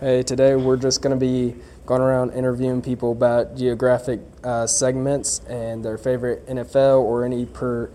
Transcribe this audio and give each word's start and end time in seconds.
Hey, 0.00 0.22
today 0.22 0.54
we're 0.54 0.76
just 0.76 1.02
going 1.02 1.18
to 1.18 1.18
be 1.18 1.56
going 1.84 2.00
around 2.00 2.30
interviewing 2.30 2.82
people 2.82 3.10
about 3.10 3.56
geographic 3.56 4.20
uh, 4.44 4.64
segments 4.64 5.40
and 5.48 5.84
their 5.84 5.98
favorite 5.98 6.46
NFL 6.46 7.00
or 7.00 7.24
any 7.24 7.44
per 7.44 7.90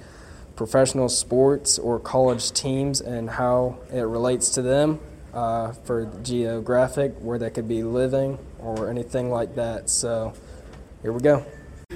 professional 0.58 1.08
sports 1.08 1.80
or 1.80 2.02
college 2.02 2.52
teams 2.52 3.00
and 3.00 3.30
how 3.30 3.78
it 3.90 4.02
relates 4.02 4.50
to 4.50 4.62
them 4.62 5.00
uh, 5.34 5.72
for 5.72 6.12
geographic, 6.24 7.14
where 7.20 7.40
they 7.40 7.50
could 7.50 7.70
be 7.70 7.84
living 7.84 8.38
or 8.60 8.90
anything 8.90 9.32
like 9.32 9.56
that. 9.56 9.90
So 9.90 10.34
here 11.04 11.14
we 11.14 11.22
go. 11.22 11.46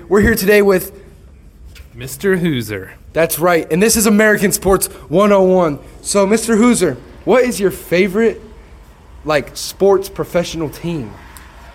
We're 0.08 0.22
here 0.22 0.36
today 0.36 0.62
with 0.62 1.04
Mr. 1.94 2.40
Hooser. 2.40 2.94
That's 3.12 3.40
right, 3.40 3.70
and 3.70 3.84
this 3.84 3.98
is 3.98 4.06
American 4.06 4.54
Sports 4.54 4.88
101. 4.88 5.80
So, 6.02 6.26
Mr. 6.26 6.58
Hooser, 6.58 6.96
what 7.26 7.44
is 7.44 7.60
your 7.60 7.72
favorite 7.72 8.47
like 9.26 9.56
sports 9.58 10.10
professional 10.10 10.70
team? 10.70 11.14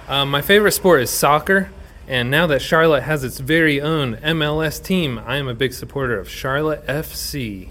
Um, 0.09 0.31
my 0.31 0.43
favorite 0.43 0.73
sport 0.73 1.03
is 1.03 1.11
soccer, 1.11 1.71
and 2.09 2.31
now 2.31 2.47
that 2.49 2.61
Charlotte 2.61 3.03
has 3.03 3.25
its 3.25 3.39
very 3.39 3.81
own 3.81 4.17
MLS 4.17 4.83
team, 4.83 5.21
I 5.25 5.37
am 5.37 5.49
a 5.49 5.55
big 5.55 5.73
supporter 5.73 6.19
of 6.19 6.29
Charlotte 6.29 6.87
FC. 6.87 7.69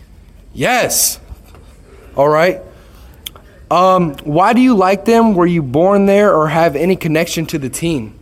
Yes. 0.53 1.19
All 2.15 2.29
right. 2.29 2.61
Um, 3.69 4.15
why 4.23 4.53
do 4.53 4.61
you 4.61 4.75
like 4.75 5.05
them? 5.05 5.33
Were 5.33 5.45
you 5.45 5.63
born 5.63 6.05
there 6.05 6.35
or 6.35 6.49
have 6.49 6.75
any 6.75 6.95
connection 6.95 7.45
to 7.47 7.57
the 7.57 7.69
team? 7.69 8.19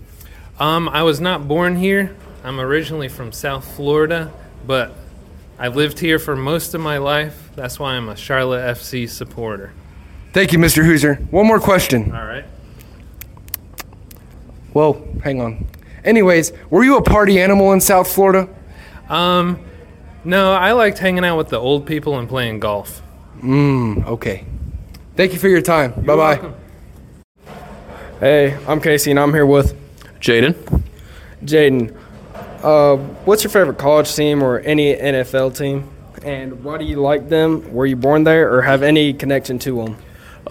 Um, 0.59 0.89
I 0.89 1.03
was 1.03 1.19
not 1.19 1.47
born 1.47 1.75
here. 1.75 2.15
I'm 2.43 2.59
originally 2.59 3.09
from 3.09 3.31
South 3.31 3.65
Florida, 3.75 4.31
but 4.67 4.93
I've 5.57 5.75
lived 5.75 5.99
here 5.99 6.19
for 6.19 6.35
most 6.35 6.73
of 6.73 6.81
my 6.81 6.99
life. 6.99 7.49
That's 7.55 7.79
why 7.79 7.93
I'm 7.93 8.09
a 8.09 8.15
Charlotte 8.15 8.77
FC 8.77 9.09
supporter. 9.09 9.73
Thank 10.31 10.53
you, 10.53 10.59
Mr. 10.59 10.83
Hooser. 10.83 11.19
One 11.31 11.47
more 11.47 11.59
question. 11.59 12.13
All 12.13 12.25
right. 12.25 12.45
Well, 14.73 15.03
hang 15.23 15.41
on. 15.41 15.67
Anyways, 16.03 16.51
were 16.69 16.83
you 16.83 16.97
a 16.97 17.01
party 17.01 17.41
animal 17.41 17.73
in 17.73 17.81
South 17.81 18.11
Florida? 18.11 18.47
Um, 19.09 19.59
no, 20.23 20.53
I 20.53 20.73
liked 20.73 20.99
hanging 20.99 21.25
out 21.25 21.37
with 21.37 21.49
the 21.49 21.57
old 21.57 21.85
people 21.85 22.19
and 22.19 22.29
playing 22.29 22.59
golf. 22.59 23.01
Mm, 23.41 24.05
okay. 24.05 24.45
Thank 25.15 25.33
you 25.33 25.39
for 25.39 25.47
your 25.47 25.61
time. 25.61 25.91
Bye 26.03 26.15
bye. 26.15 26.51
Hey, 28.19 28.57
I'm 28.67 28.79
Casey 28.79 29.11
and 29.11 29.19
I'm 29.19 29.33
here 29.33 29.45
with 29.45 29.75
Jaden. 30.19 30.83
Jaden. 31.43 31.95
Uh, 32.61 32.97
what's 33.25 33.43
your 33.43 33.51
favorite 33.51 33.77
college 33.77 34.13
team 34.13 34.43
or 34.43 34.59
any 34.59 34.93
NFL 34.95 35.57
team? 35.57 35.89
And 36.23 36.63
why 36.63 36.77
do 36.77 36.85
you 36.85 37.01
like 37.01 37.29
them? 37.29 37.73
Were 37.73 37.85
you 37.85 37.95
born 37.95 38.25
there 38.25 38.53
or 38.53 38.61
have 38.61 38.83
any 38.83 39.13
connection 39.13 39.57
to 39.59 39.83
them? 39.83 39.97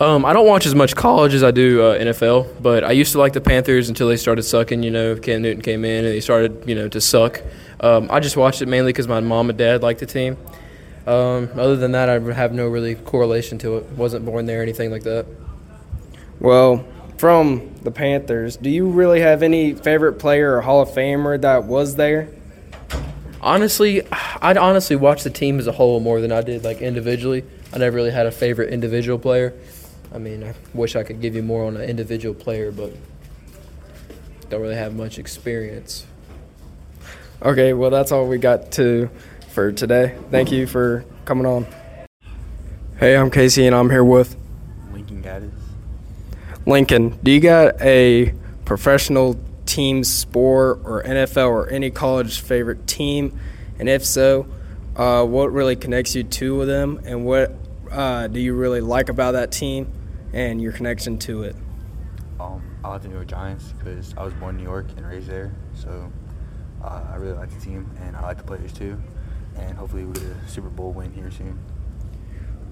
Um, 0.00 0.24
I 0.24 0.32
don't 0.32 0.46
watch 0.46 0.64
as 0.64 0.76
much 0.76 0.94
college 0.94 1.34
as 1.34 1.42
I 1.42 1.50
do 1.50 1.82
uh, 1.82 1.98
NFL, 1.98 2.62
but 2.62 2.84
I 2.84 2.92
used 2.92 3.12
to 3.12 3.18
like 3.18 3.32
the 3.32 3.40
Panthers 3.40 3.88
until 3.88 4.06
they 4.06 4.16
started 4.16 4.42
sucking. 4.44 4.84
You 4.84 4.92
know, 4.92 5.16
Cam 5.16 5.42
Newton 5.42 5.60
came 5.60 5.84
in 5.84 6.04
and 6.04 6.14
they 6.14 6.20
started, 6.20 6.62
you 6.68 6.76
know, 6.76 6.88
to 6.88 7.00
suck. 7.00 7.42
Um, 7.80 8.08
I 8.08 8.20
just 8.20 8.36
watched 8.36 8.62
it 8.62 8.66
mainly 8.66 8.92
because 8.92 9.08
my 9.08 9.18
mom 9.18 9.50
and 9.50 9.58
dad 9.58 9.82
liked 9.82 9.98
the 9.98 10.06
team. 10.06 10.36
Um, 11.04 11.48
other 11.54 11.74
than 11.74 11.92
that, 11.92 12.08
I 12.08 12.20
have 12.32 12.52
no 12.52 12.68
really 12.68 12.94
correlation 12.94 13.58
to 13.58 13.78
it. 13.78 13.84
Wasn't 13.92 14.24
born 14.24 14.46
there 14.46 14.60
or 14.60 14.62
anything 14.62 14.92
like 14.92 15.02
that. 15.02 15.26
Well, 16.38 16.84
from 17.16 17.74
the 17.82 17.90
Panthers, 17.90 18.56
do 18.56 18.70
you 18.70 18.88
really 18.88 19.20
have 19.20 19.42
any 19.42 19.74
favorite 19.74 20.20
player 20.20 20.56
or 20.56 20.60
Hall 20.60 20.80
of 20.80 20.90
Famer 20.90 21.40
that 21.40 21.64
was 21.64 21.96
there? 21.96 22.28
Honestly, 23.40 24.02
I'd 24.12 24.56
honestly 24.56 24.94
watch 24.94 25.24
the 25.24 25.30
team 25.30 25.58
as 25.58 25.66
a 25.66 25.72
whole 25.72 25.98
more 25.98 26.20
than 26.20 26.30
I 26.30 26.42
did 26.42 26.62
like 26.62 26.80
individually. 26.82 27.44
I 27.72 27.78
never 27.78 27.96
really 27.96 28.10
had 28.12 28.26
a 28.26 28.30
favorite 28.30 28.72
individual 28.72 29.18
player. 29.18 29.54
I 30.12 30.18
mean, 30.18 30.42
I 30.42 30.54
wish 30.72 30.96
I 30.96 31.02
could 31.02 31.20
give 31.20 31.34
you 31.34 31.42
more 31.42 31.64
on 31.66 31.76
an 31.76 31.82
individual 31.82 32.34
player, 32.34 32.72
but 32.72 32.92
don't 34.48 34.62
really 34.62 34.74
have 34.74 34.94
much 34.94 35.18
experience. 35.18 36.06
Okay, 37.42 37.72
well, 37.74 37.90
that's 37.90 38.10
all 38.10 38.26
we 38.26 38.38
got 38.38 38.72
to 38.72 39.10
for 39.50 39.70
today. 39.70 40.16
Thank 40.30 40.50
you 40.50 40.66
for 40.66 41.04
coming 41.24 41.46
on. 41.46 41.66
Hey, 42.98 43.16
I'm 43.16 43.30
Casey, 43.30 43.66
and 43.66 43.76
I'm 43.76 43.90
here 43.90 44.02
with 44.02 44.34
Lincoln 44.92 45.22
Gaddis. 45.22 45.52
Lincoln. 46.66 47.18
Do 47.22 47.30
you 47.30 47.40
got 47.40 47.80
a 47.80 48.34
professional 48.64 49.38
team 49.66 50.02
sport 50.04 50.80
or 50.84 51.02
NFL 51.02 51.48
or 51.48 51.68
any 51.68 51.90
college 51.90 52.40
favorite 52.40 52.86
team? 52.86 53.38
And 53.78 53.88
if 53.88 54.04
so, 54.04 54.46
uh, 54.96 55.24
what 55.24 55.52
really 55.52 55.76
connects 55.76 56.16
you 56.16 56.24
to 56.24 56.64
them, 56.64 57.00
and 57.04 57.24
what 57.24 57.54
uh, 57.90 58.26
do 58.26 58.40
you 58.40 58.54
really 58.54 58.80
like 58.80 59.10
about 59.10 59.32
that 59.32 59.52
team 59.52 59.92
and 60.32 60.60
your 60.60 60.72
connection 60.72 61.18
to 61.18 61.42
it? 61.42 61.56
Um, 62.40 62.62
I 62.84 62.90
like 62.90 63.02
the 63.02 63.08
New 63.08 63.14
York 63.14 63.28
Giants 63.28 63.72
because 63.78 64.14
I 64.16 64.24
was 64.24 64.32
born 64.34 64.56
in 64.56 64.62
New 64.62 64.68
York 64.68 64.86
and 64.96 65.06
raised 65.06 65.28
there. 65.28 65.52
So 65.74 66.12
uh, 66.82 67.04
I 67.10 67.16
really 67.16 67.36
like 67.36 67.50
the 67.50 67.60
team 67.60 67.90
and 68.00 68.16
I 68.16 68.22
like 68.22 68.38
the 68.38 68.44
players 68.44 68.72
too. 68.72 69.00
And 69.56 69.76
hopefully 69.76 70.04
we 70.04 70.12
get 70.12 70.22
a 70.22 70.48
Super 70.48 70.68
Bowl 70.68 70.92
win 70.92 71.12
here 71.12 71.30
soon. 71.30 71.58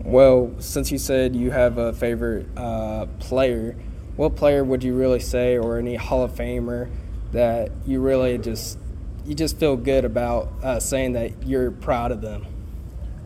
Well, 0.04 0.54
since 0.58 0.92
you 0.92 0.98
said 0.98 1.34
you 1.34 1.50
have 1.50 1.78
a 1.78 1.92
favorite 1.92 2.46
uh, 2.56 3.06
player, 3.18 3.76
what 4.14 4.36
player 4.36 4.62
would 4.62 4.84
you 4.84 4.94
really 4.94 5.20
say, 5.20 5.58
or 5.58 5.78
any 5.78 5.96
Hall 5.96 6.22
of 6.22 6.32
Famer 6.32 6.90
that 7.32 7.72
you 7.86 8.00
really 8.00 8.38
just 8.38 8.78
you 9.24 9.34
just 9.34 9.58
feel 9.58 9.76
good 9.76 10.04
about 10.04 10.52
uh, 10.62 10.78
saying 10.78 11.14
that 11.14 11.46
you're 11.46 11.70
proud 11.70 12.12
of 12.12 12.20
them? 12.20 12.46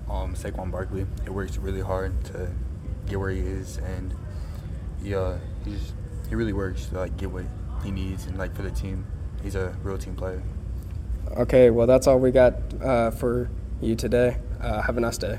Um, 0.09 0.35
Saquon 0.35 0.71
Barkley, 0.71 1.07
he 1.23 1.31
works 1.31 1.59
really 1.59 1.83
hard 1.83 2.25
to 2.27 2.51
get 3.07 3.19
where 3.19 3.31
he 3.31 3.41
is, 3.41 3.79
and 3.79 4.15
he 5.03 5.15
uh, 5.15 5.37
he's 5.65 5.93
he 6.29 6.35
really 6.35 6.53
works 6.53 6.87
to 6.87 6.99
like 6.99 7.17
get 7.17 7.31
what 7.31 7.45
he 7.83 7.91
needs 7.91 8.27
and 8.27 8.39
like 8.39 8.55
for 8.55 8.63
the 8.63 8.71
team. 8.71 9.07
He's 9.43 9.55
a 9.55 9.77
real 9.83 9.99
team 9.99 10.15
player. 10.15 10.43
Okay, 11.37 11.71
well 11.71 11.87
that's 11.87 12.07
all 12.07 12.19
we 12.19 12.31
got 12.31 12.55
uh, 12.83 13.11
for 13.11 13.51
you 13.81 13.95
today. 13.95 14.37
Uh, 14.61 14.83
have 14.83 14.97
a 14.97 15.01
nice 15.01 15.19
day. 15.19 15.39